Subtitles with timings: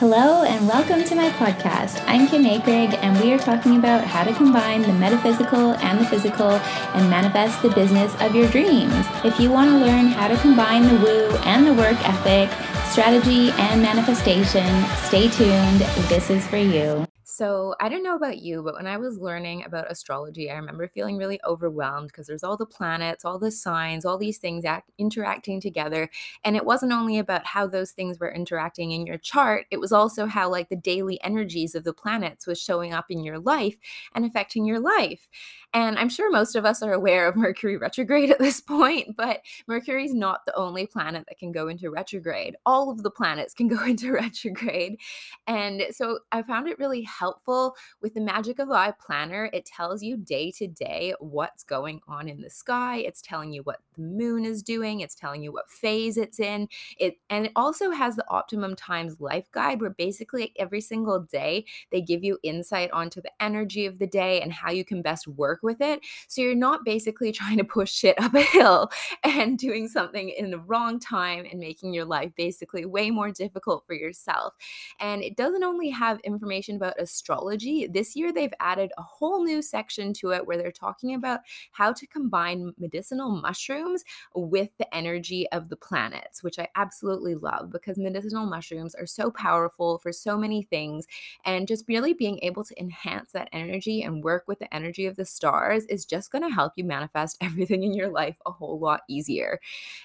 [0.00, 2.00] Hello, and welcome to my podcast.
[2.06, 6.04] I'm Kim Akrigg, and we are talking about how to combine the metaphysical and the
[6.06, 8.94] physical and manifest the business of your dreams.
[9.24, 12.48] If you want to learn how to combine the woo and the work ethic,
[12.92, 15.80] strategy, and manifestation, stay tuned.
[16.08, 17.04] This is for you.
[17.38, 20.88] So, I don't know about you, but when I was learning about astrology, I remember
[20.88, 24.90] feeling really overwhelmed because there's all the planets, all the signs, all these things act-
[24.98, 26.10] interacting together.
[26.42, 29.92] And it wasn't only about how those things were interacting in your chart, it was
[29.92, 33.76] also how, like, the daily energies of the planets was showing up in your life
[34.14, 35.28] and affecting your life.
[35.74, 39.40] And I'm sure most of us are aware of Mercury retrograde at this point, but
[39.66, 42.56] Mercury is not the only planet that can go into retrograde.
[42.64, 44.98] All of the planets can go into retrograde.
[45.46, 49.50] And so I found it really helpful with the Magic of I planner.
[49.52, 52.98] It tells you day to day what's going on in the sky.
[52.98, 55.00] It's telling you what the moon is doing.
[55.00, 56.68] It's telling you what phase it's in.
[56.98, 61.64] It and it also has the optimum times life guide where basically every single day
[61.90, 65.26] they give you insight onto the energy of the day and how you can best
[65.26, 66.00] work with it.
[66.28, 68.90] So you're not basically trying to push shit up a hill
[69.24, 73.84] and doing something in the wrong time and making your life basically way more difficult
[73.86, 74.54] for yourself.
[75.00, 77.86] And it doesn't only have information about astrology.
[77.86, 81.40] This year, they've added a whole new section to it where they're talking about
[81.72, 87.70] how to combine medicinal mushrooms with the energy of the planets, which I absolutely love
[87.70, 91.06] because medicinal mushrooms are so powerful for so many things.
[91.44, 95.16] And just really being able to enhance that energy and work with the energy of
[95.16, 95.47] the stars
[95.88, 99.60] is just going to help you manifest everything in your life a whole lot easier.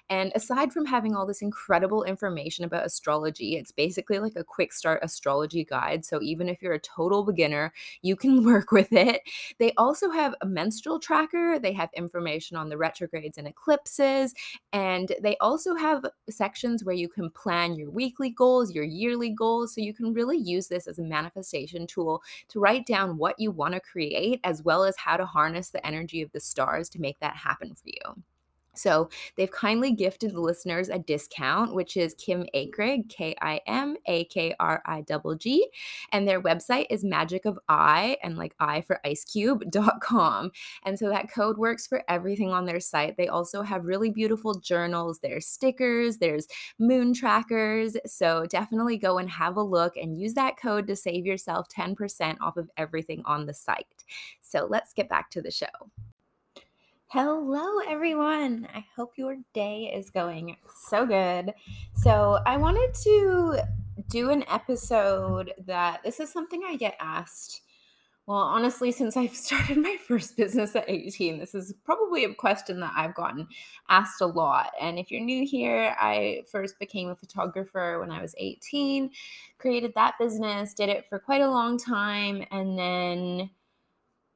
[0.09, 4.73] And aside from having all this incredible information about astrology, it's basically like a quick
[4.73, 6.05] start astrology guide.
[6.05, 7.72] So even if you're a total total beginner.
[8.02, 9.22] You can work with it.
[9.59, 14.33] They also have a menstrual tracker, they have information on the retrogrades and eclipses,
[14.72, 19.75] and they also have sections where you can plan your weekly goals, your yearly goals.
[19.75, 23.52] So you can really use this as a manifestation tool to write down what you
[23.52, 27.02] want to create, as well as how to harness the energy of the stars to
[27.02, 28.24] make that happen for you.
[28.75, 33.95] So they've kindly gifted the listeners a discount, which is Kim Akrigg, K I M
[34.07, 35.67] A K R I G G.
[36.11, 40.51] And their website is magic of I and like I for ice cube.com.
[40.85, 43.16] And so that code works for everything on their site.
[43.17, 46.47] They also have really beautiful journals, there's stickers, there's
[46.79, 47.95] moon trackers.
[48.06, 52.38] So definitely go and have a look and use that code to save yourself 10%
[52.41, 54.03] off of everything on the site.
[54.41, 55.67] So let's get back to the show.
[57.13, 58.68] Hello, everyone.
[58.74, 61.53] I hope your day is going so good.
[61.94, 63.59] So, I wanted to
[64.09, 67.62] do an episode that this is something I get asked.
[68.25, 72.79] Well, honestly, since I've started my first business at 18, this is probably a question
[72.79, 73.47] that I've gotten
[73.90, 74.72] asked a lot.
[74.81, 79.12] And if you're new here, I first became a photographer when I was 18,
[79.59, 83.51] created that business, did it for quite a long time, and then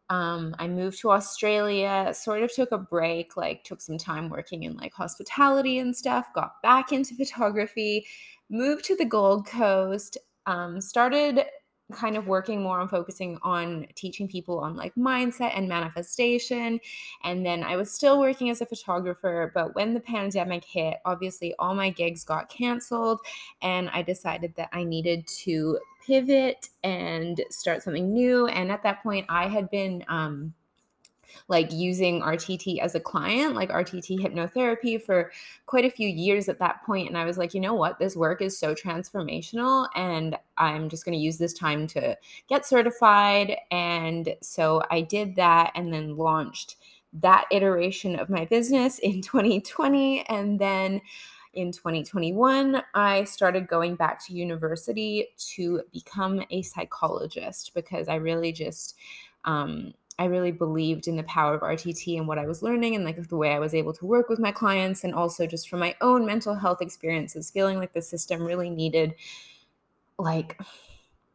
[0.10, 4.64] um, I moved to Australia, sort of took a break, like took some time working
[4.64, 8.06] in like hospitality and stuff, got back into photography,
[8.50, 11.44] moved to the Gold Coast, um, started
[11.94, 16.80] kind of working more on focusing on teaching people on like mindset and manifestation.
[17.24, 21.56] And then I was still working as a photographer, but when the pandemic hit, obviously
[21.60, 23.20] all my gigs got canceled,
[23.62, 28.48] and I decided that I needed to pivot and start something new.
[28.48, 30.54] And at that point, I had been um,
[31.48, 35.32] like using RTT as a client, like RTT hypnotherapy for
[35.66, 37.08] quite a few years at that point.
[37.08, 38.00] And I was like, you know what?
[38.00, 39.88] This work is so transformational.
[39.96, 42.18] And I'm just going to use this time to
[42.50, 43.56] get certified.
[43.72, 46.78] And so I did that and then launched
[47.14, 50.26] that iteration of my business in 2020.
[50.28, 51.02] And then
[51.54, 58.52] in 2021, I started going back to university to become a psychologist because I really
[58.52, 58.96] just,
[59.46, 63.06] um, I really believed in the power of RTT and what I was learning and
[63.06, 65.80] like the way I was able to work with my clients and also just from
[65.80, 69.16] my own mental health experiences, feeling like the system really needed
[70.18, 70.60] like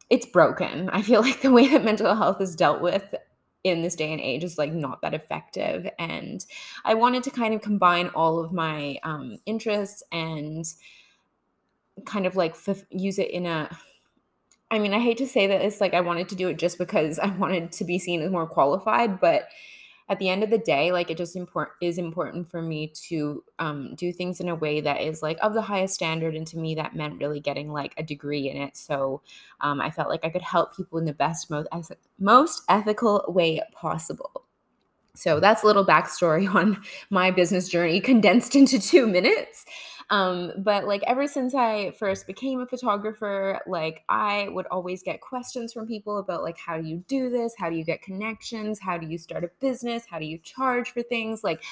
[0.09, 0.89] it's broken.
[0.89, 3.15] I feel like the way that mental health is dealt with
[3.63, 6.45] in this day and age is like not that effective and
[6.83, 10.65] i wanted to kind of combine all of my um, interests and
[12.05, 13.69] kind of like f- use it in a
[14.73, 16.77] i mean i hate to say that it's like i wanted to do it just
[16.77, 19.47] because i wanted to be seen as more qualified but
[20.09, 23.43] at the end of the day, like it just important is important for me to
[23.59, 26.35] um, do things in a way that is like of the highest standard.
[26.35, 28.75] And to me, that meant really getting like a degree in it.
[28.75, 29.21] So
[29.61, 31.69] um, I felt like I could help people in the best, most
[32.19, 34.43] most ethical way possible.
[35.15, 39.65] So that's a little backstory on my business journey condensed into two minutes.
[40.13, 45.21] Um, but like ever since I first became a photographer, like I would always get
[45.21, 47.55] questions from people about like how do you do this?
[47.57, 48.79] How do you get connections?
[48.79, 50.03] How do you start a business?
[50.07, 51.43] How do you charge for things?
[51.43, 51.63] Like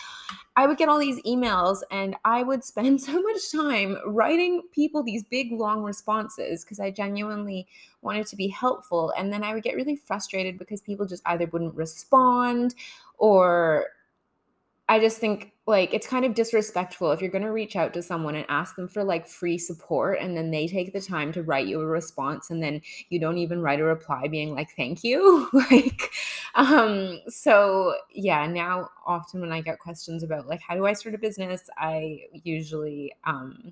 [0.55, 5.03] I would get all these emails and I would spend so much time writing people
[5.03, 7.67] these big long responses because I genuinely
[8.01, 9.13] wanted to be helpful.
[9.15, 12.73] And then I would get really frustrated because people just either wouldn't respond
[13.19, 13.85] or
[14.89, 18.03] I just think like it's kind of disrespectful if you're going to reach out to
[18.03, 21.41] someone and ask them for like free support and then they take the time to
[21.41, 25.03] write you a response and then you don't even write a reply being like thank
[25.03, 25.49] you.
[25.71, 26.11] Like
[26.55, 31.15] um so yeah now often when i get questions about like how do i start
[31.15, 31.69] a business?
[31.77, 33.71] I usually um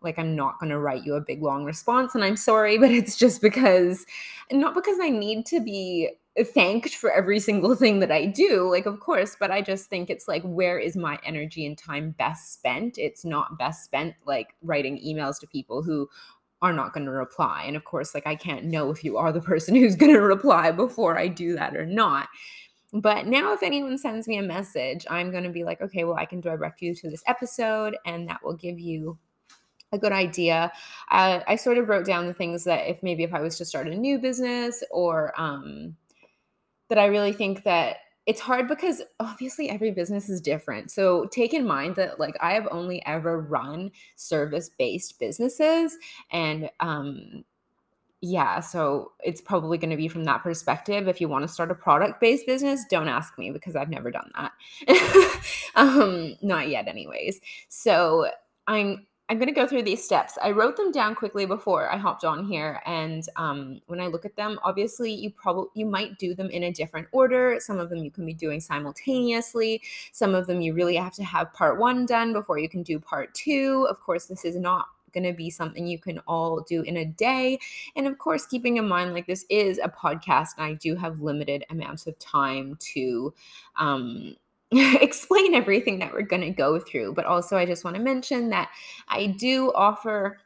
[0.00, 2.90] like I'm not going to write you a big long response and I'm sorry but
[2.90, 4.04] it's just because
[4.52, 6.10] not because I need to be
[6.46, 10.10] thanked for every single thing that I do like of course but I just think
[10.10, 14.54] it's like where is my energy and time best spent it's not best spent like
[14.62, 16.08] writing emails to people who
[16.60, 19.32] are not going to reply and of course like I can't know if you are
[19.32, 22.28] the person who's going to reply before I do that or not
[22.92, 26.16] but now, if anyone sends me a message, I'm going to be like, okay, well,
[26.16, 29.18] I can direct you to this episode, and that will give you
[29.92, 30.72] a good idea.
[31.10, 33.64] Uh, I sort of wrote down the things that if maybe if I was to
[33.64, 35.96] start a new business or um,
[36.88, 40.90] that I really think that it's hard because obviously every business is different.
[40.90, 45.96] So take in mind that like I have only ever run service based businesses
[46.30, 47.44] and um,
[48.20, 51.06] yeah, so it's probably going to be from that perspective.
[51.06, 54.10] If you want to start a product based business, don't ask me because I've never
[54.10, 55.40] done that.
[55.76, 57.40] um, not yet, anyways.
[57.68, 58.28] So
[58.66, 60.38] I'm I'm going to go through these steps.
[60.42, 64.24] I wrote them down quickly before I hopped on here, and um, when I look
[64.24, 67.58] at them, obviously you probably you might do them in a different order.
[67.60, 69.82] Some of them you can be doing simultaneously.
[70.12, 72.98] Some of them you really have to have part one done before you can do
[72.98, 73.86] part two.
[73.90, 77.04] Of course, this is not going to be something you can all do in a
[77.04, 77.58] day.
[77.96, 81.20] And of course, keeping in mind like this is a podcast, and I do have
[81.20, 83.34] limited amounts of time to.
[83.76, 84.36] Um,
[85.00, 87.14] explain everything that we're going to go through.
[87.14, 88.70] But also, I just want to mention that
[89.08, 90.38] I do offer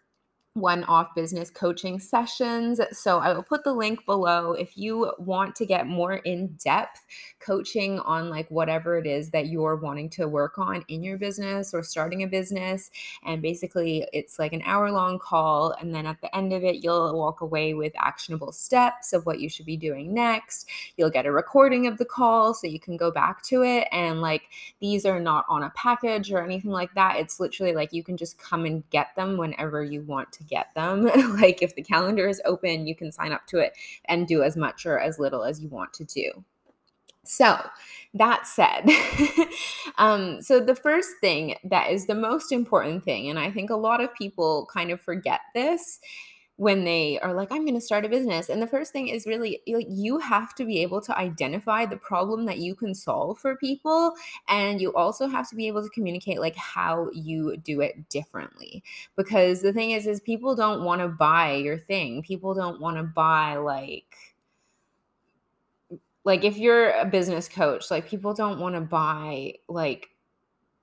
[0.54, 2.78] one off business coaching sessions.
[2.92, 7.06] So I will put the link below if you want to get more in depth
[7.40, 11.72] coaching on like whatever it is that you're wanting to work on in your business
[11.72, 12.90] or starting a business.
[13.24, 15.74] And basically, it's like an hour long call.
[15.80, 19.40] And then at the end of it, you'll walk away with actionable steps of what
[19.40, 20.68] you should be doing next.
[20.98, 23.88] You'll get a recording of the call so you can go back to it.
[23.90, 24.42] And like
[24.80, 27.16] these are not on a package or anything like that.
[27.16, 30.68] It's literally like you can just come and get them whenever you want to get
[30.74, 31.04] them.
[31.40, 33.74] like if the calendar is open, you can sign up to it
[34.06, 36.44] and do as much or as little as you want to do.
[37.24, 37.56] So,
[38.14, 38.84] that said,
[39.98, 43.76] um, so the first thing that is the most important thing, and I think a
[43.76, 46.00] lot of people kind of forget this,
[46.56, 49.26] when they are like i'm going to start a business and the first thing is
[49.26, 53.38] really like you have to be able to identify the problem that you can solve
[53.38, 54.12] for people
[54.48, 58.82] and you also have to be able to communicate like how you do it differently
[59.16, 62.96] because the thing is is people don't want to buy your thing people don't want
[62.96, 64.14] to buy like
[66.24, 70.10] like if you're a business coach like people don't want to buy like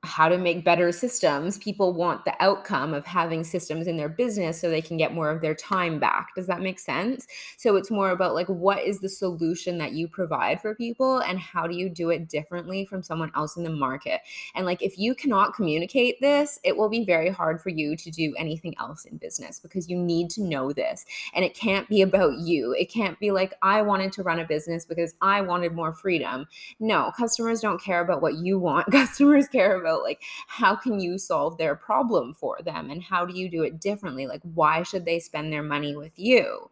[0.04, 1.57] how to make better systems.
[1.57, 5.30] People want the outcome of having systems in their business so they can get more
[5.30, 6.30] of their time back.
[6.36, 7.28] Does that make sense?
[7.57, 11.38] So it's more about like what is the solution that you provide for people and
[11.38, 14.21] how do you do it differently from someone else in the market?
[14.56, 18.09] And like if you cannot communicate this, it will be very hard for you to
[18.09, 21.06] do anything else in business because you need to know this.
[21.33, 22.71] And it can't be about you.
[22.71, 26.47] It can't be like I wanted to run a business because I wanted more freedom.
[26.80, 28.90] No, customers don't care about what you want.
[29.09, 33.26] Customers care about about like how can you solve their problem for them and how
[33.26, 34.28] do you do it differently?
[34.28, 36.69] Like why should they spend their money with you?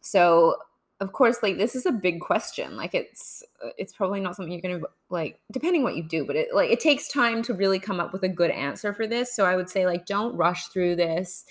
[0.00, 0.56] So
[1.00, 4.52] of course like this is a big question like it's uh, it's probably not something
[4.52, 7.54] you're going to like depending what you do but it like it takes time to
[7.54, 10.34] really come up with a good answer for this so i would say like don't
[10.36, 11.44] rush through this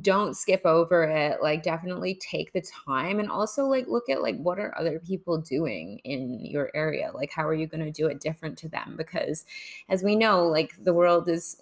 [0.00, 4.38] don't skip over it like definitely take the time and also like look at like
[4.38, 8.06] what are other people doing in your area like how are you going to do
[8.06, 9.44] it different to them because
[9.90, 11.60] as we know like the world is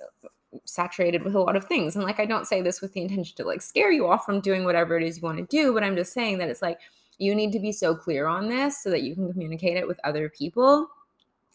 [0.64, 3.34] saturated with a lot of things and like i don't say this with the intention
[3.34, 5.82] to like scare you off from doing whatever it is you want to do but
[5.82, 6.78] i'm just saying that it's like
[7.22, 10.00] you need to be so clear on this so that you can communicate it with
[10.02, 10.88] other people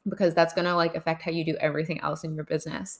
[0.07, 2.99] because that's going to like affect how you do everything else in your business.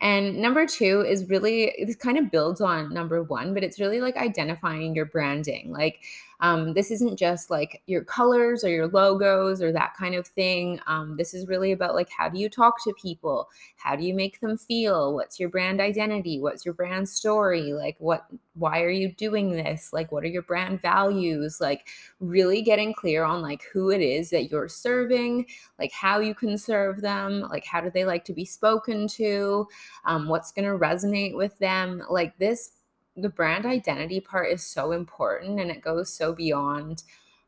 [0.00, 4.00] And number two is really, this kind of builds on number one, but it's really
[4.00, 5.70] like identifying your branding.
[5.70, 6.00] Like,
[6.40, 10.80] um, this isn't just like your colors or your logos or that kind of thing.
[10.86, 13.48] Um, this is really about like how do you talk to people?
[13.76, 15.14] How do you make them feel?
[15.14, 16.40] What's your brand identity?
[16.40, 17.72] What's your brand story?
[17.72, 19.92] Like what why are you doing this?
[19.92, 21.58] Like what are your brand values?
[21.60, 21.88] Like
[22.20, 25.46] really getting clear on like who it is that you're serving,
[25.78, 29.66] like how you can serve them, like how do they like to be spoken to,
[30.04, 32.02] um, what's going to resonate with them.
[32.08, 32.72] Like this
[33.16, 37.02] the brand identity part is so important and it goes so beyond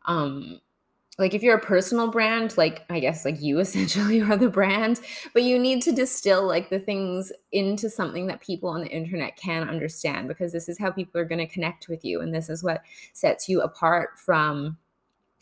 [0.06, 0.60] um
[1.18, 5.00] like if you're a personal brand like i guess like you essentially are the brand
[5.34, 9.36] but you need to distill like the things into something that people on the internet
[9.36, 12.48] can understand because this is how people are going to connect with you and this
[12.48, 12.82] is what
[13.12, 14.78] sets you apart from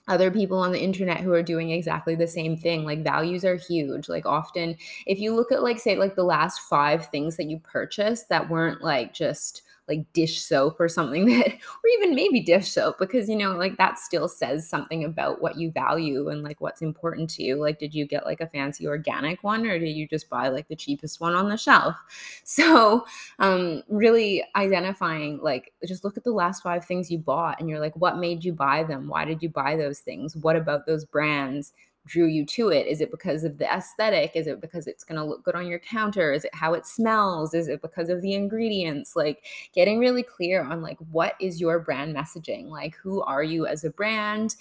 [0.09, 2.85] other people on the internet who are doing exactly the same thing.
[2.85, 4.09] Like values are huge.
[4.09, 7.59] Like often if you look at like say like the last 5 things that you
[7.59, 12.71] purchased that weren't like just like dish soap or something that or even maybe dish
[12.73, 16.61] soap because you know like that still says something about what you value and like
[16.61, 17.57] what's important to you.
[17.57, 20.69] Like did you get like a fancy organic one or did you just buy like
[20.69, 21.97] the cheapest one on the shelf?
[22.45, 23.05] So
[23.39, 27.81] um really identifying like just look at the last five things you bought and you're
[27.81, 29.09] like what made you buy them?
[29.09, 30.37] Why did you buy those things?
[30.37, 31.73] What about those brands
[32.07, 32.87] drew you to it?
[32.87, 34.33] Is it because of the aesthetic?
[34.35, 36.33] Is it because it's going to look good on your counter?
[36.33, 37.53] Is it how it smells?
[37.53, 39.17] Is it because of the ingredients?
[39.17, 39.45] Like
[39.75, 42.69] getting really clear on like what is your brand messaging?
[42.69, 44.57] Like who are you as a brand?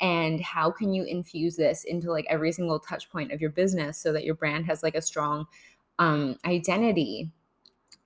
[0.00, 3.98] And how can you infuse this into like every single touch point of your business
[3.98, 5.46] so that your brand has like a strong
[5.98, 7.30] um, identity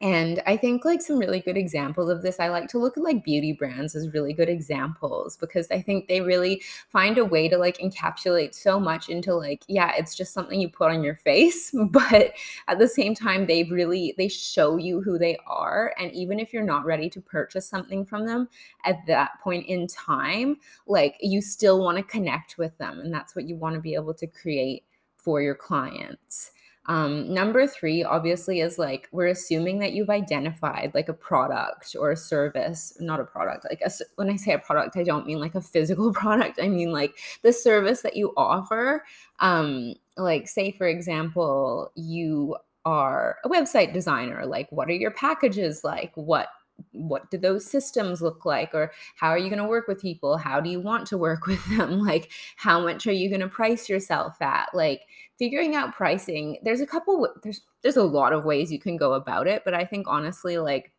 [0.00, 3.02] and I think like some really good examples of this, I like to look at
[3.02, 7.48] like beauty brands as really good examples because I think they really find a way
[7.48, 11.14] to like encapsulate so much into like, yeah, it's just something you put on your
[11.14, 12.32] face, but
[12.68, 15.94] at the same time, they really they show you who they are.
[15.98, 18.48] And even if you're not ready to purchase something from them
[18.84, 22.98] at that point in time, like you still want to connect with them.
[22.98, 24.84] And that's what you want to be able to create
[25.16, 26.50] for your clients.
[26.86, 32.10] Um, number three, obviously, is like we're assuming that you've identified like a product or
[32.10, 33.66] a service, not a product.
[33.68, 36.58] Like a, when I say a product, I don't mean like a physical product.
[36.62, 39.04] I mean like the service that you offer.
[39.40, 44.46] Um, like, say, for example, you are a website designer.
[44.46, 46.12] Like, what are your packages like?
[46.14, 46.48] What
[46.92, 48.74] what do those systems look like?
[48.74, 50.36] Or how are you going to work with people?
[50.36, 52.00] How do you want to work with them?
[52.00, 54.68] Like how much are you going to price yourself at?
[54.74, 55.02] Like
[55.38, 59.14] figuring out pricing there's a couple there's there's a lot of ways you can go
[59.14, 60.92] about it but i think honestly like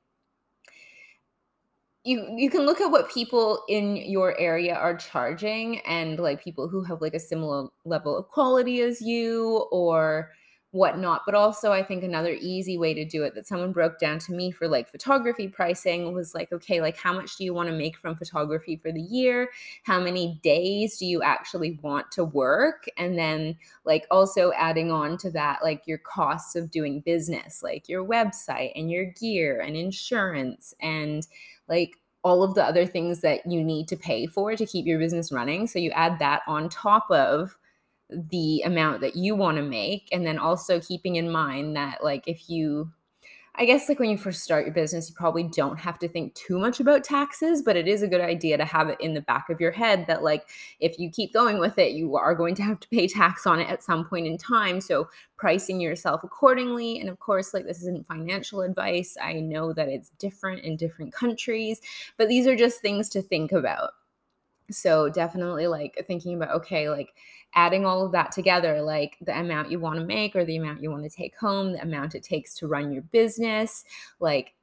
[2.03, 6.67] you you can look at what people in your area are charging and like people
[6.67, 10.31] who have like a similar level of quality as you or
[10.75, 11.21] whatnot.
[11.25, 14.33] But also, I think another easy way to do it that someone broke down to
[14.33, 17.75] me for like photography pricing was like, okay, like how much do you want to
[17.75, 19.49] make from photography for the year?
[19.83, 22.85] How many days do you actually want to work?
[22.97, 23.55] And then,
[23.85, 28.73] like, also adding on to that, like your costs of doing business, like your website
[28.75, 31.25] and your gear and insurance and
[31.69, 34.99] like all of the other things that you need to pay for to keep your
[34.99, 35.67] business running.
[35.67, 37.57] So you add that on top of
[38.09, 42.27] the amount that you want to make and then also keeping in mind that like
[42.27, 42.91] if you
[43.57, 46.33] I guess like when you first start your business, you probably don't have to think
[46.33, 49.21] too much about taxes, but it is a good idea to have it in the
[49.21, 50.49] back of your head that like
[50.81, 53.61] if you keep going with it, you are going to have to pay tax on
[53.61, 54.81] it at some point in time.
[54.81, 55.07] So
[55.37, 56.99] pricing yourself accordingly.
[56.99, 59.15] And of course, like this isn't financial advice.
[59.21, 61.79] I know that it's different in different countries,
[62.17, 63.91] but these are just things to think about.
[64.71, 67.13] So definitely like thinking about okay, like
[67.53, 70.81] adding all of that together, like the amount you want to make or the amount
[70.81, 73.83] you want to take home, the amount it takes to run your business,
[74.19, 74.53] like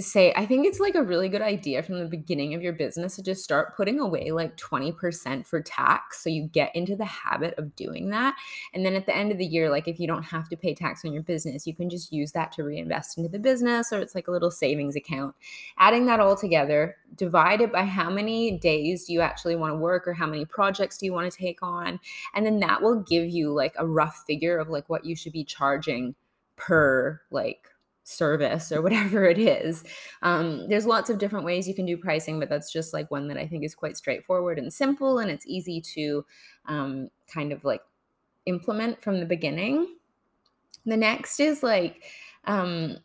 [0.00, 3.16] say i think it's like a really good idea from the beginning of your business
[3.16, 7.54] to just start putting away like 20% for tax so you get into the habit
[7.58, 8.34] of doing that.
[8.74, 10.74] And then at the end of the year like if you don't have to pay
[10.74, 13.98] tax on your business you can just use that to reinvest into the business or
[13.98, 15.34] it's like a little savings account.
[15.78, 19.78] Adding that all together divide it by how many days do you actually want to
[19.78, 21.98] work or how many projects do you want to take on?
[22.34, 25.32] And then that will give you like a rough figure of like what you should
[25.32, 26.14] be charging
[26.56, 27.68] per like
[28.08, 29.84] service or whatever it is.
[30.22, 33.28] Um, there's lots of different ways you can do pricing, but that's just like one
[33.28, 36.24] that I think is quite straightforward and simple, and it's easy to
[36.66, 37.82] um, kind of like
[38.46, 39.96] implement from the beginning.
[40.86, 42.04] The next is like,
[42.44, 42.96] um,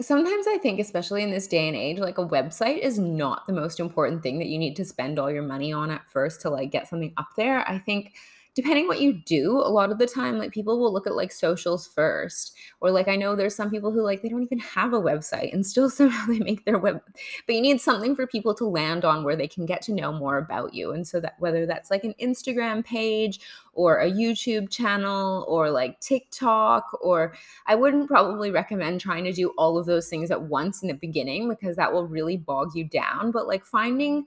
[0.00, 3.52] sometimes I think, especially in this day and age, like a website is not the
[3.52, 6.50] most important thing that you need to spend all your money on at first to
[6.50, 7.68] like get something up there.
[7.68, 8.14] I think
[8.54, 11.32] depending what you do a lot of the time like people will look at like
[11.32, 14.92] socials first or like i know there's some people who like they don't even have
[14.92, 17.00] a website and still somehow they make their web
[17.46, 20.12] but you need something for people to land on where they can get to know
[20.12, 23.40] more about you and so that whether that's like an instagram page
[23.72, 27.34] or a youtube channel or like tiktok or
[27.66, 30.94] i wouldn't probably recommend trying to do all of those things at once in the
[30.94, 34.26] beginning because that will really bog you down but like finding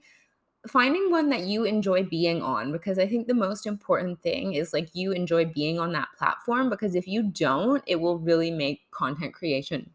[0.66, 4.72] finding one that you enjoy being on because I think the most important thing is
[4.72, 8.90] like you enjoy being on that platform because if you don't, it will really make
[8.90, 9.90] content creation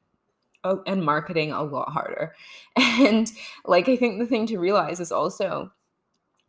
[0.63, 2.35] oh, and marketing a lot harder.
[2.77, 3.31] And
[3.65, 5.71] like I think the thing to realize is also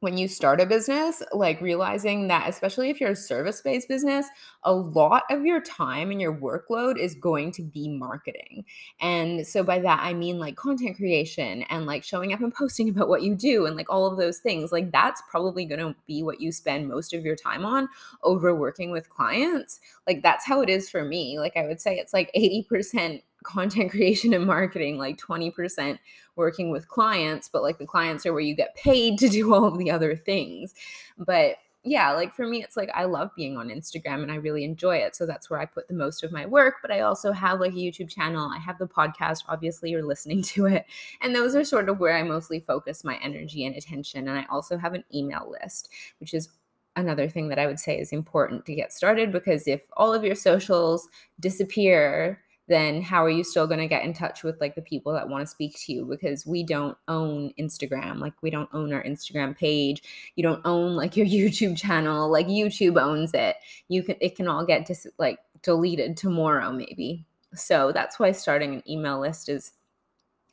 [0.00, 4.26] when you start a business, like realizing that, especially if you're a service based business,
[4.64, 8.64] a lot of your time and your workload is going to be marketing.
[9.00, 12.88] And so, by that, I mean like content creation and like showing up and posting
[12.90, 14.73] about what you do and like all of those things.
[14.73, 17.88] Like, that's probably going to be what you spend most of your time on
[18.23, 19.80] over working with clients.
[20.07, 21.38] Like, that's how it is for me.
[21.38, 25.99] Like, I would say it's like 80% content creation and marketing, like 20%
[26.37, 29.64] working with clients, but like the clients are where you get paid to do all
[29.64, 30.75] of the other things.
[31.18, 34.64] But yeah, like for me, it's like I love being on Instagram and I really
[34.64, 35.16] enjoy it.
[35.16, 36.76] So that's where I put the most of my work.
[36.82, 38.50] But I also have like a YouTube channel.
[38.54, 39.44] I have the podcast.
[39.49, 40.85] Obviously, you're listening to it.
[41.23, 44.28] And those are sort of where I mostly focus my energy and attention.
[44.28, 46.50] And I also have an email list, which is
[46.97, 50.25] another thing that I would say is important to get started because if all of
[50.25, 54.76] your socials disappear, then how are you still going to get in touch with like
[54.76, 56.04] the people that want to speak to you?
[56.04, 58.20] Because we don't own Instagram.
[58.20, 60.02] Like we don't own our Instagram page.
[60.36, 62.30] You don't own like your YouTube channel.
[62.30, 63.56] Like YouTube owns it.
[63.88, 67.26] You can it can all get dis- like deleted tomorrow maybe.
[67.56, 69.72] So that's why starting an email list is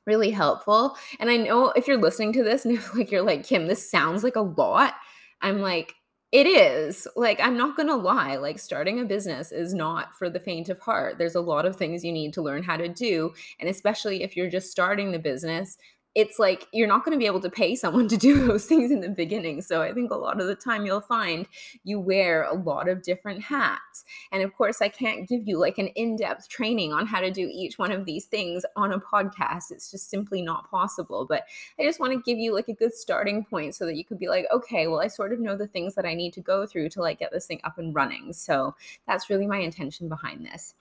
[0.08, 0.98] really helpful.
[1.20, 3.90] And I know if you're listening to this and if like you're like Kim this
[3.90, 4.96] sounds like a lot
[5.42, 5.94] I'm like
[6.32, 7.08] it is.
[7.16, 8.36] Like, I'm not to lie.
[8.36, 11.18] Like, starting a business is not for the faint of heart.
[11.18, 13.34] There's a lot of things you need to learn how to do.
[13.60, 15.78] And especially if you're just starting the business,
[16.18, 18.92] it's like you're not going to be able to pay someone to do those things
[18.92, 19.62] in the beginning.
[19.62, 21.48] So I think a lot of the time you'll find
[21.84, 24.04] you wear a lot of different hats.
[24.32, 27.30] And of course, I can't give you like an in depth training on how to
[27.30, 29.70] do each one of these things on a podcast.
[29.70, 31.28] It's just simply not possible.
[31.30, 31.44] But
[31.80, 34.18] I just want to give you like a good starting point so that you could
[34.18, 36.66] be like, okay, well, I sort of know the things that I need to go
[36.66, 38.34] through to like get this thing up and running.
[38.34, 40.74] So that's really my intention behind this.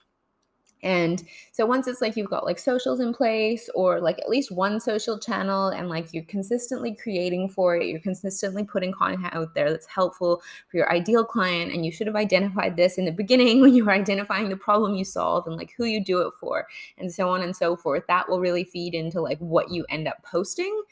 [0.83, 4.51] And so once it's like you've got like socials in place or like at least
[4.51, 9.53] one social channel and like you're consistently creating for it, you're consistently putting content out
[9.55, 11.73] there that's helpful for your ideal client.
[11.73, 14.95] And you should have identified this in the beginning when you were identifying the problem
[14.95, 18.03] you solve and like who you do it for and so on and so forth.
[18.07, 20.83] That will really feed into like what you end up posting.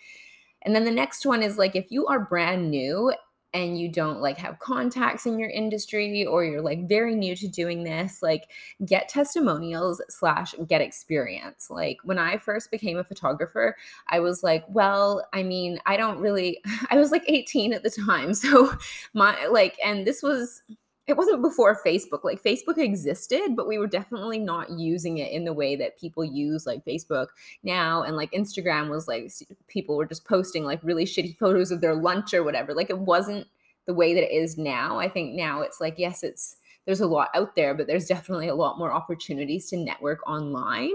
[0.63, 3.13] And then the next one is like if you are brand new
[3.55, 7.47] and you don't like have contacts in your industry or you're like very new to
[7.47, 8.51] doing this like
[8.85, 11.69] get testimonials slash get experience.
[11.69, 13.75] Like when i first became a photographer
[14.09, 17.89] i was like well i mean i don't really i was like 18 at the
[17.89, 18.73] time so
[19.13, 20.61] my like and this was
[21.07, 22.23] it wasn't before Facebook.
[22.23, 26.23] Like Facebook existed, but we were definitely not using it in the way that people
[26.23, 27.27] use like Facebook
[27.63, 28.01] now.
[28.01, 29.31] And like Instagram was like
[29.67, 32.73] people were just posting like really shitty photos of their lunch or whatever.
[32.73, 33.47] Like it wasn't
[33.85, 34.97] the way that it is now.
[34.99, 38.47] I think now it's like, yes, it's there's a lot out there, but there's definitely
[38.47, 40.93] a lot more opportunities to network online.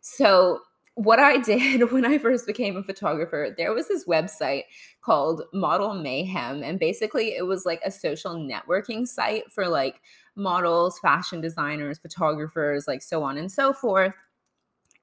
[0.00, 0.60] So
[0.94, 4.64] what I did when I first became a photographer, there was this website
[5.00, 6.62] called Model Mayhem.
[6.62, 10.00] And basically, it was like a social networking site for like
[10.36, 14.14] models, fashion designers, photographers, like so on and so forth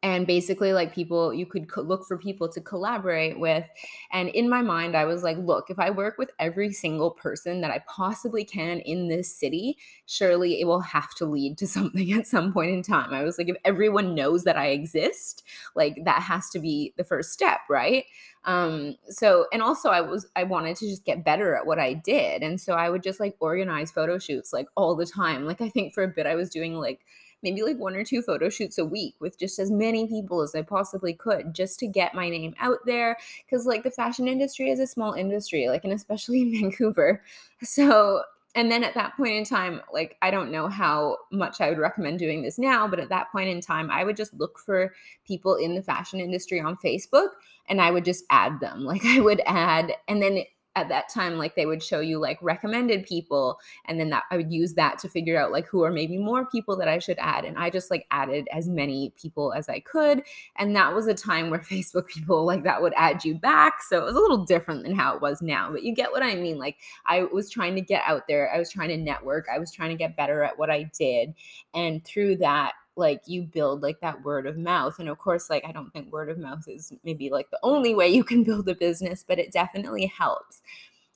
[0.01, 3.65] and basically like people you could co- look for people to collaborate with
[4.11, 7.59] and in my mind i was like look if i work with every single person
[7.61, 12.11] that i possibly can in this city surely it will have to lead to something
[12.13, 13.13] at some point in time.
[13.13, 15.43] I was like if everyone knows that i exist
[15.75, 18.05] like that has to be the first step right?
[18.45, 21.93] Um so and also i was i wanted to just get better at what i
[21.93, 25.45] did and so i would just like organize photo shoots like all the time.
[25.45, 27.01] Like i think for a bit i was doing like
[27.43, 30.55] maybe like one or two photo shoots a week with just as many people as
[30.55, 33.17] I possibly could just to get my name out there.
[33.49, 37.21] Cause like the fashion industry is a small industry, like, and especially in Vancouver.
[37.61, 38.23] So,
[38.55, 41.77] and then at that point in time, like, I don't know how much I would
[41.77, 44.93] recommend doing this now, but at that point in time, I would just look for
[45.23, 47.29] people in the fashion industry on Facebook
[47.67, 48.83] and I would just add them.
[48.89, 50.43] Like, I would add, and then
[50.79, 54.37] at that time like they would show you like recommended people and then that I
[54.37, 57.17] would use that to figure out like who are maybe more people that I should
[57.19, 60.23] add and I just like added as many people as I could
[60.55, 63.97] and that was a time where Facebook people like that would add you back so
[63.97, 66.35] it was a little different than how it was now but you get what I
[66.35, 69.59] mean like I was trying to get out there I was trying to network I
[69.59, 71.33] was trying to get better at what I did
[71.73, 75.65] and through that like you build like that word of mouth and of course like
[75.65, 78.67] i don't think word of mouth is maybe like the only way you can build
[78.69, 80.61] a business but it definitely helps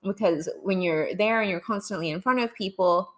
[0.03, 3.11] because when you're there and you're constantly in front of people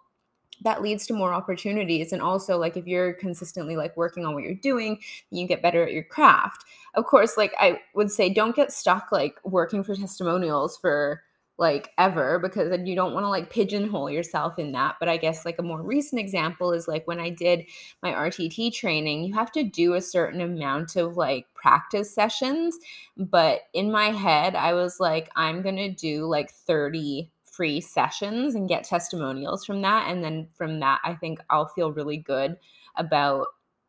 [0.62, 4.42] that leads to more opportunities and also like if you're consistently like working on what
[4.42, 4.98] you're doing
[5.30, 6.64] you get better at your craft.
[6.94, 11.22] Of course like i would say don't get stuck like working for testimonials for
[11.58, 14.96] like ever because then you don't want to like pigeonhole yourself in that.
[15.00, 17.64] But I guess like a more recent example is like when I did
[18.02, 22.78] my RTT training, you have to do a certain amount of like practice sessions.
[23.16, 28.54] But in my head, I was like, I'm going to do like 30 free sessions
[28.54, 30.10] and get testimonials from that.
[30.10, 32.58] And then from that, I think I'll feel really good
[32.96, 33.46] about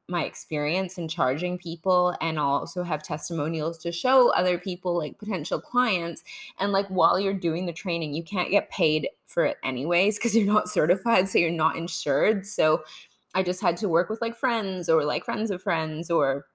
[0.10, 5.18] my experience in charging people and I'll also have testimonials to show other people like
[5.18, 6.24] potential clients
[6.60, 10.36] and like while you're doing the training you can't get paid for it anyways because
[10.36, 12.84] you're not certified so you're not insured so
[13.36, 16.46] I just had to work with like friends or like friends of friends or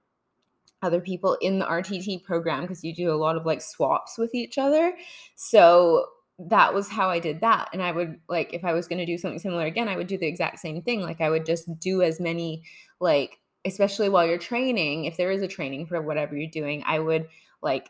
[0.81, 4.33] other people in the RTT program because you do a lot of like swaps with
[4.33, 4.93] each other
[5.35, 6.07] so
[6.39, 7.69] that was how I did that.
[7.73, 10.07] And I would like if I was going to do something similar again, I would
[10.07, 11.01] do the exact same thing.
[11.01, 12.63] Like I would just do as many
[12.99, 16.99] like especially while you're training, if there is a training for whatever you're doing, I
[16.99, 17.27] would
[17.61, 17.89] like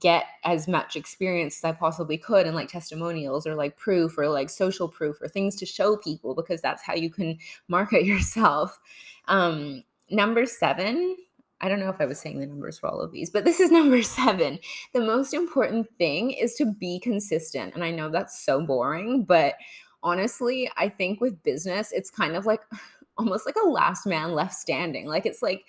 [0.00, 4.28] get as much experience as I possibly could and like testimonials or like proof or
[4.28, 7.38] like social proof or things to show people because that's how you can
[7.68, 8.78] market yourself.
[9.28, 11.16] Um, number seven,
[11.60, 13.60] I don't know if I was saying the numbers for all of these, but this
[13.60, 14.58] is number seven.
[14.92, 17.74] The most important thing is to be consistent.
[17.74, 19.54] And I know that's so boring, but
[20.02, 22.60] honestly, I think with business, it's kind of like
[23.16, 25.06] almost like a last man left standing.
[25.06, 25.64] Like it's like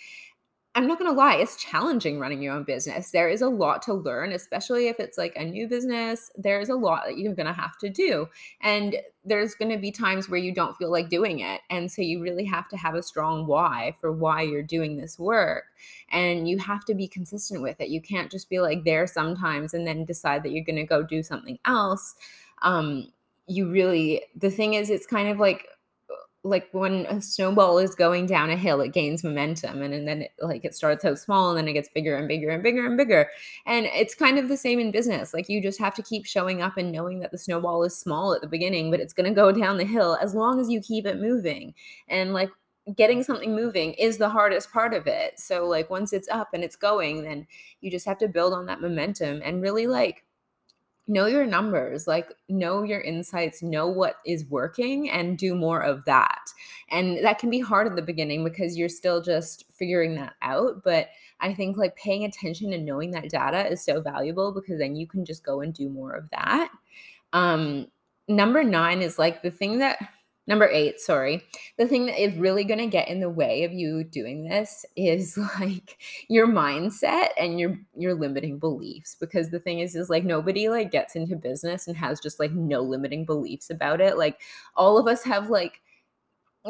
[0.76, 3.12] I'm not going to lie, it's challenging running your own business.
[3.12, 6.32] There is a lot to learn, especially if it's like a new business.
[6.36, 8.28] There's a lot that you're going to have to do.
[8.60, 11.62] And there's going to be times where you don't feel like doing it.
[11.70, 15.20] And so you really have to have a strong why for why you're doing this
[15.20, 15.66] work.
[16.10, 17.90] And you have to be consistent with it.
[17.90, 21.04] You can't just be like there sometimes and then decide that you're going to go
[21.04, 22.16] do something else.
[22.64, 23.12] Um,
[23.46, 25.68] you really, the thing is, it's kind of like
[26.46, 30.24] like when a snowball is going down a hill it gains momentum and, and then
[30.24, 32.86] it, like it starts out small and then it gets bigger and bigger and bigger
[32.86, 33.30] and bigger.
[33.66, 36.62] And it's kind of the same in business like you just have to keep showing
[36.62, 39.36] up and knowing that the snowball is small at the beginning but it's going to
[39.36, 41.74] go down the hill as long as you keep it moving.
[42.10, 42.50] And like
[42.98, 45.40] getting something moving is the hardest part of it.
[45.40, 47.48] So like once it's up and it's going then
[47.80, 50.26] you just have to build on that momentum and really like
[51.08, 56.06] know your numbers like know your insights know what is working and do more of
[56.06, 56.50] that.
[56.89, 60.82] And that can be hard in the beginning because you're still just figuring that out
[60.84, 61.10] but
[61.42, 65.06] i think like paying attention and knowing that data is so valuable because then you
[65.06, 66.70] can just go and do more of that.
[67.34, 67.88] Um
[68.28, 69.98] number 9 is like the thing that
[70.46, 71.42] Number eight, sorry.
[71.78, 74.86] The thing that is really going to get in the way of you doing this
[74.98, 80.26] is like your mindset and your your limiting beliefs because the thing is is like
[80.26, 84.18] nobody like gets into business and has just like no limiting beliefs about it.
[84.18, 84.42] Like
[84.76, 85.82] all of us have like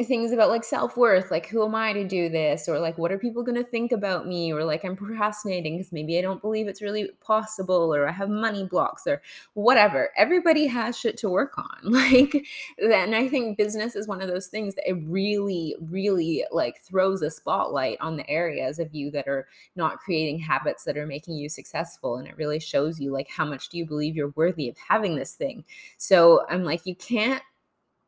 [0.01, 2.67] things about like self-worth like who am i to do this?
[2.67, 4.51] Or like what are people going to think about me?
[4.51, 8.29] Or like i'm procrastinating because maybe i don't believe it's really possible or i have
[8.29, 9.21] money blocks or
[9.53, 10.10] whatever.
[10.17, 12.43] Everybody has shit to work on like
[12.79, 17.21] then i think business is one of those things that it really really like throws
[17.21, 21.36] a spotlight on the areas of you that are not creating habits that are making
[21.36, 24.69] you successful and it really shows you like how much do you believe you're worthy
[24.69, 25.63] of having this thing.
[25.97, 27.43] So i'm like you can't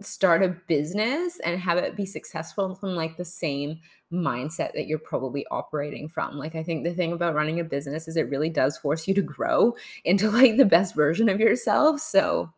[0.02, 3.80] start a business and have it be successful from like the same
[4.12, 6.38] mindset that you're probably operating from.
[6.38, 9.14] Like I think the thing about running a business is it really does force you
[9.14, 12.02] to grow into like the best version of yourself.
[12.02, 12.52] So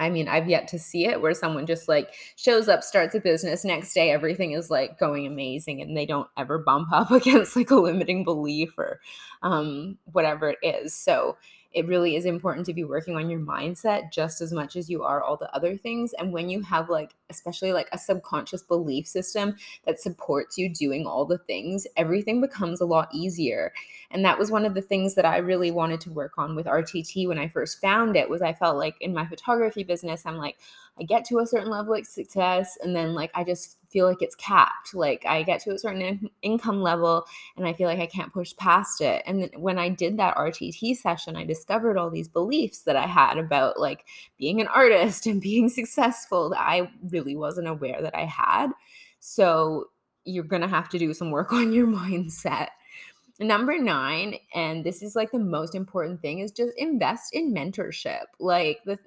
[0.00, 3.20] I mean, I've yet to see it where someone just like shows up, starts a
[3.20, 7.56] business, next day everything is like going amazing and they don't ever bump up against
[7.56, 9.00] like a limiting belief or
[9.42, 10.94] um whatever it is.
[10.94, 11.36] So
[11.74, 15.02] it really is important to be working on your mindset just as much as you
[15.02, 16.12] are all the other things.
[16.12, 21.04] And when you have, like, especially like a subconscious belief system that supports you doing
[21.04, 23.72] all the things, everything becomes a lot easier.
[24.12, 26.66] And that was one of the things that I really wanted to work on with
[26.66, 30.36] RTT when I first found it was I felt like in my photography business, I'm
[30.36, 30.56] like,
[30.98, 34.20] I get to a certain level of success and then like I just feel like
[34.20, 34.92] it's capped.
[34.92, 37.24] Like I get to a certain in- income level
[37.56, 39.22] and I feel like I can't push past it.
[39.24, 43.38] And when I did that RTT session, I discovered all these beliefs that I had
[43.38, 44.04] about like
[44.36, 48.72] being an artist and being successful that I really wasn't aware that I had.
[49.20, 49.86] So
[50.24, 52.68] you're going to have to do some work on your mindset.
[53.38, 58.24] Number nine, and this is like the most important thing, is just invest in mentorship.
[58.40, 58.98] Like the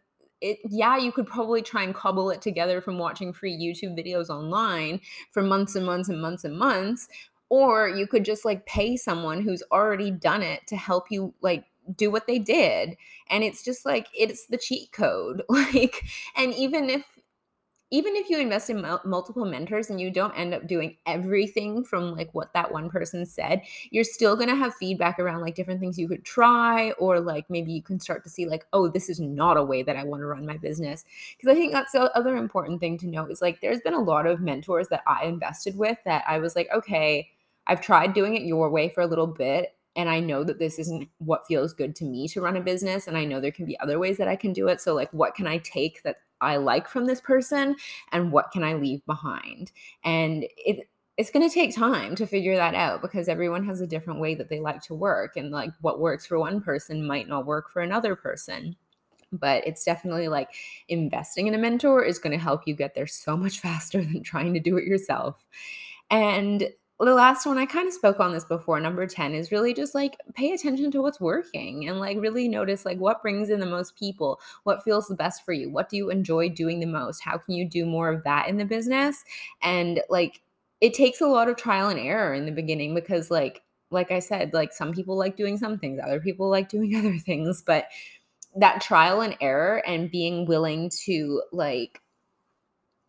[0.41, 4.30] it yeah you could probably try and cobble it together from watching free youtube videos
[4.30, 5.00] online
[5.32, 7.08] for months and months and months and months
[7.50, 11.65] or you could just like pay someone who's already done it to help you like
[11.95, 12.97] do what they did
[13.30, 16.04] and it's just like it's the cheat code like
[16.36, 17.16] and even if
[17.89, 22.15] even if you invest in multiple mentors and you don't end up doing everything from
[22.15, 25.80] like what that one person said you're still going to have feedback around like different
[25.80, 29.10] things you could try or like maybe you can start to see like oh this
[29.10, 31.06] is not a way that i want to run my business.
[31.38, 34.00] Because i think that's the other important thing to know is like there's been a
[34.00, 37.30] lot of mentors that i invested with that i was like okay
[37.67, 40.77] i've tried doing it your way for a little bit and I know that this
[40.77, 43.65] isn't what feels good to me to run a business and I know there can
[43.65, 46.17] be other ways that I can do it so like what can I take that
[46.39, 47.75] I like from this person
[48.12, 49.71] and what can I leave behind.
[50.03, 53.88] And it it's going to take time to figure that out because everyone has a
[53.88, 57.27] different way that they like to work and like what works for one person might
[57.27, 58.75] not work for another person.
[59.31, 60.49] But it's definitely like
[60.89, 64.21] investing in a mentor is going to help you get there so much faster than
[64.21, 65.43] trying to do it yourself.
[66.12, 66.69] And
[67.05, 69.93] the last one I kind of spoke on this before, number 10 is really just
[69.93, 73.67] like pay attention to what's working and like really notice like what brings in the
[73.67, 77.23] most people, what feels the best for you, what do you enjoy doing the most,
[77.23, 79.23] how can you do more of that in the business?
[79.62, 80.41] And like
[80.81, 84.19] it takes a lot of trial and error in the beginning because like like I
[84.19, 87.86] said, like some people like doing some things, other people like doing other things, but
[88.55, 92.01] that trial and error and being willing to like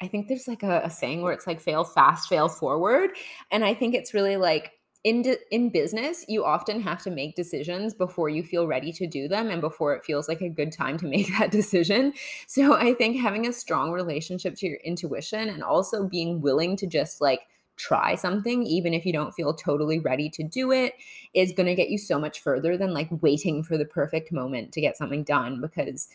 [0.00, 3.10] I think there's like a, a, saying where it's like fail fast, fail forward.
[3.50, 4.72] And I think it's really like
[5.04, 9.28] in in business, you often have to make decisions before you feel ready to do
[9.28, 12.12] them and before it feels like a good time to make that decision.
[12.46, 16.86] So I think having a strong relationship to your intuition and also being willing to
[16.86, 17.40] just like
[17.76, 20.94] try something even if you don't feel totally ready to do it
[21.32, 24.72] is going to get you so much further than like waiting for the perfect moment
[24.72, 26.08] to get something done because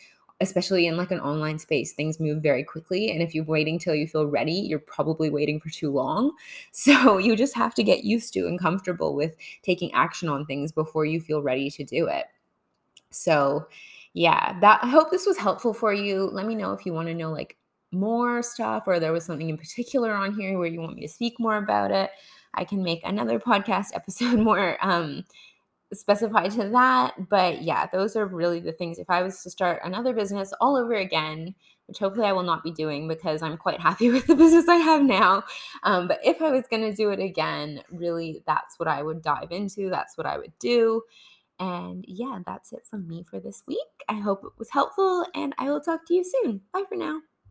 [0.44, 3.94] especially in like an online space things move very quickly and if you're waiting till
[3.94, 6.32] you feel ready you're probably waiting for too long.
[6.72, 10.70] So you just have to get used to and comfortable with taking action on things
[10.70, 12.26] before you feel ready to do it.
[13.10, 13.66] So
[14.16, 16.30] yeah that i hope this was helpful for you.
[16.32, 17.56] Let me know if you want to know like
[17.92, 21.08] more stuff or there was something in particular on here where you want me to
[21.08, 22.10] speak more about it.
[22.54, 25.24] I can make another podcast episode more um
[25.94, 27.28] specify to that.
[27.28, 28.98] But yeah, those are really the things.
[28.98, 31.54] If I was to start another business all over again,
[31.86, 34.76] which hopefully I will not be doing because I'm quite happy with the business I
[34.76, 35.44] have now.
[35.82, 39.22] Um, but if I was going to do it again, really, that's what I would
[39.22, 39.90] dive into.
[39.90, 41.02] That's what I would do.
[41.60, 43.78] And yeah, that's it from me for this week.
[44.08, 46.62] I hope it was helpful, and I will talk to you soon.
[46.72, 47.20] Bye for now.